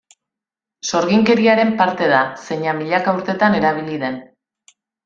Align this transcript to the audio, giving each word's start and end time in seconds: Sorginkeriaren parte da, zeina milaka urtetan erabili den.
Sorginkeriaren 0.91 1.75
parte 1.83 2.09
da, 2.15 2.23
zeina 2.49 2.75
milaka 2.81 3.17
urtetan 3.21 3.61
erabili 3.63 4.05
den. 4.07 4.23